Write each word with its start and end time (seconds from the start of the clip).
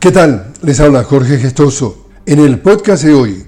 ¿Qué 0.00 0.12
tal? 0.12 0.52
Les 0.62 0.78
habla 0.78 1.02
Jorge 1.02 1.38
Gestoso. 1.38 2.06
En 2.24 2.38
el 2.38 2.60
podcast 2.60 3.02
de 3.02 3.14
hoy, 3.14 3.44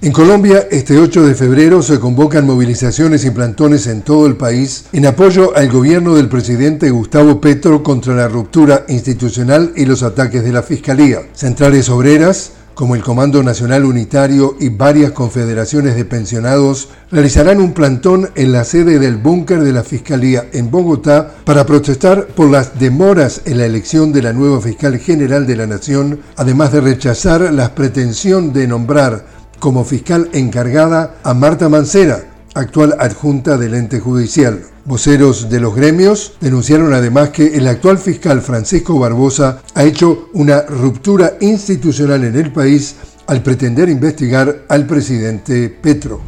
en 0.00 0.12
Colombia, 0.12 0.68
este 0.70 0.98
8 0.98 1.26
de 1.26 1.34
febrero 1.34 1.82
se 1.82 1.98
convocan 1.98 2.46
movilizaciones 2.46 3.24
y 3.24 3.32
plantones 3.32 3.88
en 3.88 4.02
todo 4.02 4.28
el 4.28 4.36
país 4.36 4.84
en 4.92 5.04
apoyo 5.04 5.56
al 5.56 5.68
gobierno 5.68 6.14
del 6.14 6.28
presidente 6.28 6.90
Gustavo 6.90 7.40
Petro 7.40 7.82
contra 7.82 8.14
la 8.14 8.28
ruptura 8.28 8.84
institucional 8.86 9.72
y 9.74 9.84
los 9.86 10.04
ataques 10.04 10.44
de 10.44 10.52
la 10.52 10.62
Fiscalía. 10.62 11.22
Centrales 11.32 11.88
obreras, 11.88 12.52
como 12.76 12.94
el 12.94 13.02
Comando 13.02 13.42
Nacional 13.42 13.86
Unitario 13.86 14.54
y 14.60 14.68
varias 14.68 15.12
confederaciones 15.12 15.96
de 15.96 16.04
pensionados, 16.04 16.90
realizarán 17.10 17.58
un 17.58 17.72
plantón 17.72 18.28
en 18.34 18.52
la 18.52 18.64
sede 18.64 18.98
del 18.98 19.16
búnker 19.16 19.60
de 19.64 19.72
la 19.72 19.82
Fiscalía 19.82 20.44
en 20.52 20.70
Bogotá 20.70 21.36
para 21.44 21.64
protestar 21.64 22.26
por 22.26 22.50
las 22.50 22.78
demoras 22.78 23.40
en 23.46 23.56
la 23.56 23.64
elección 23.64 24.12
de 24.12 24.20
la 24.20 24.34
nueva 24.34 24.60
fiscal 24.60 24.98
general 24.98 25.46
de 25.46 25.56
la 25.56 25.66
Nación, 25.66 26.20
además 26.36 26.70
de 26.70 26.82
rechazar 26.82 27.50
la 27.50 27.74
pretensión 27.74 28.52
de 28.52 28.68
nombrar 28.68 29.24
como 29.58 29.82
fiscal 29.82 30.28
encargada 30.34 31.14
a 31.22 31.32
Marta 31.32 31.70
Mancera, 31.70 32.24
actual 32.56 32.96
adjunta 32.98 33.58
del 33.58 33.74
ente 33.74 34.00
judicial. 34.00 34.62
Voceros 34.84 35.50
de 35.50 35.60
los 35.60 35.74
gremios 35.74 36.32
denunciaron 36.40 36.92
además 36.94 37.30
que 37.30 37.56
el 37.56 37.68
actual 37.68 37.98
fiscal 37.98 38.40
Francisco 38.40 38.98
Barbosa 38.98 39.60
ha 39.74 39.84
hecho 39.84 40.30
una 40.32 40.62
ruptura 40.62 41.34
institucional 41.40 42.24
en 42.24 42.36
el 42.36 42.52
país 42.52 42.96
al 43.26 43.42
pretender 43.42 43.88
investigar 43.88 44.64
al 44.68 44.86
presidente 44.86 45.68
Petro. 45.68 46.20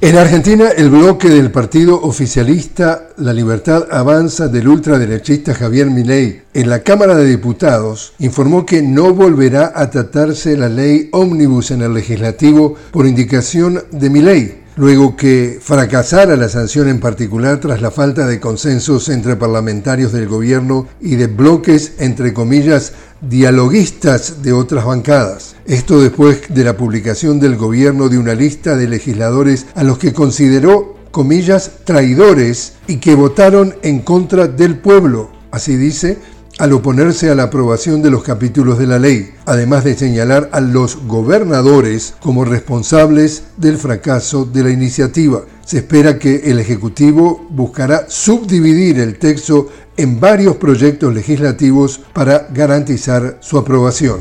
En 0.00 0.16
Argentina, 0.16 0.68
el 0.68 0.90
bloque 0.90 1.28
del 1.28 1.50
partido 1.50 2.00
oficialista 2.00 3.08
La 3.16 3.32
Libertad 3.32 3.88
Avanza 3.90 4.46
del 4.46 4.68
ultraderechista 4.68 5.54
Javier 5.54 5.90
Milei 5.90 6.42
en 6.54 6.68
la 6.68 6.84
Cámara 6.84 7.16
de 7.16 7.26
Diputados 7.26 8.12
informó 8.20 8.64
que 8.64 8.80
no 8.80 9.12
volverá 9.12 9.72
a 9.74 9.90
tratarse 9.90 10.56
la 10.56 10.68
ley 10.68 11.08
ómnibus 11.12 11.72
en 11.72 11.82
el 11.82 11.94
legislativo 11.94 12.76
por 12.92 13.06
indicación 13.06 13.82
de 13.90 14.10
Milei 14.10 14.67
luego 14.78 15.16
que 15.16 15.58
fracasara 15.60 16.36
la 16.36 16.48
sanción 16.48 16.88
en 16.88 17.00
particular 17.00 17.58
tras 17.58 17.82
la 17.82 17.90
falta 17.90 18.26
de 18.26 18.38
consensos 18.38 19.08
entre 19.08 19.34
parlamentarios 19.34 20.12
del 20.12 20.28
gobierno 20.28 20.86
y 21.00 21.16
de 21.16 21.26
bloques, 21.26 21.94
entre 21.98 22.32
comillas, 22.32 22.92
dialoguistas 23.20 24.40
de 24.42 24.52
otras 24.52 24.84
bancadas. 24.84 25.56
Esto 25.66 26.00
después 26.00 26.42
de 26.48 26.62
la 26.62 26.76
publicación 26.76 27.40
del 27.40 27.56
gobierno 27.56 28.08
de 28.08 28.18
una 28.18 28.34
lista 28.34 28.76
de 28.76 28.86
legisladores 28.86 29.66
a 29.74 29.82
los 29.82 29.98
que 29.98 30.12
consideró, 30.12 30.96
comillas, 31.10 31.72
traidores 31.84 32.74
y 32.86 32.98
que 32.98 33.16
votaron 33.16 33.74
en 33.82 33.98
contra 33.98 34.46
del 34.46 34.78
pueblo, 34.78 35.32
así 35.50 35.76
dice, 35.76 36.18
al 36.58 36.72
oponerse 36.72 37.30
a 37.30 37.34
la 37.34 37.44
aprobación 37.44 38.02
de 38.02 38.10
los 38.10 38.22
capítulos 38.22 38.78
de 38.78 38.86
la 38.86 38.98
ley, 38.98 39.30
además 39.46 39.84
de 39.84 39.96
señalar 39.96 40.50
a 40.52 40.60
los 40.60 40.96
gobernadores 41.06 42.14
como 42.20 42.44
responsables 42.44 43.44
del 43.56 43.78
fracaso 43.78 44.44
de 44.44 44.64
la 44.64 44.70
iniciativa. 44.70 45.42
Se 45.64 45.78
espera 45.78 46.18
que 46.18 46.50
el 46.50 46.58
Ejecutivo 46.58 47.46
buscará 47.50 48.06
subdividir 48.08 48.98
el 48.98 49.18
texto 49.18 49.68
en 49.96 50.18
varios 50.20 50.56
proyectos 50.56 51.14
legislativos 51.14 52.00
para 52.12 52.48
garantizar 52.52 53.38
su 53.40 53.58
aprobación. 53.58 54.18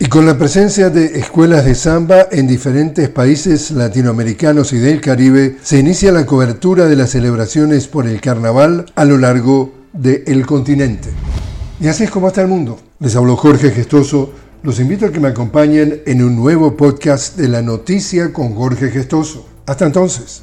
Y 0.00 0.06
con 0.06 0.26
la 0.26 0.38
presencia 0.38 0.90
de 0.90 1.18
escuelas 1.18 1.64
de 1.64 1.74
samba 1.74 2.28
en 2.30 2.46
diferentes 2.46 3.08
países 3.08 3.72
latinoamericanos 3.72 4.72
y 4.72 4.78
del 4.78 5.00
Caribe, 5.00 5.56
se 5.62 5.78
inicia 5.78 6.12
la 6.12 6.24
cobertura 6.24 6.86
de 6.86 6.94
las 6.94 7.10
celebraciones 7.10 7.88
por 7.88 8.06
el 8.06 8.20
carnaval 8.20 8.86
a 8.94 9.04
lo 9.04 9.18
largo 9.18 9.72
del 9.92 10.46
continente. 10.46 11.08
Y 11.80 11.86
así 11.86 12.04
es 12.04 12.10
como 12.10 12.28
está 12.28 12.42
el 12.42 12.48
mundo. 12.48 12.78
Les 12.98 13.14
habló 13.14 13.36
Jorge 13.36 13.70
Gestoso. 13.70 14.32
Los 14.64 14.80
invito 14.80 15.06
a 15.06 15.12
que 15.12 15.20
me 15.20 15.28
acompañen 15.28 16.02
en 16.06 16.24
un 16.24 16.34
nuevo 16.34 16.76
podcast 16.76 17.36
de 17.36 17.46
la 17.46 17.62
noticia 17.62 18.32
con 18.32 18.54
Jorge 18.54 18.90
Gestoso. 18.90 19.46
Hasta 19.64 19.86
entonces. 19.86 20.42